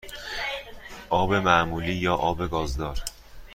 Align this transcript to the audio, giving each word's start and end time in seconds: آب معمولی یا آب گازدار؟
آب 1.09 1.33
معمولی 1.33 1.93
یا 1.93 2.15
آب 2.15 2.47
گازدار؟ 2.51 2.99